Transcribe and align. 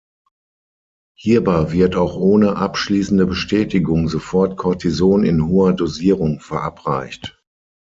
Hierbei 1.15 1.71
wird 1.71 1.95
auch 1.95 2.15
ohne 2.17 2.55
abschließende 2.55 3.27
Bestätigung 3.27 4.09
sofort 4.09 4.57
Kortison 4.57 5.23
in 5.23 5.45
hoher 5.47 5.73
Dosierung 5.73 6.39
verabreicht. 6.39 7.39